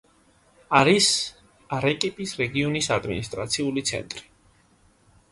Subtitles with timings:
[0.77, 1.09] არის
[1.77, 4.23] არეკიპის რეგიონის ადმინისტრაციული ცენტრი.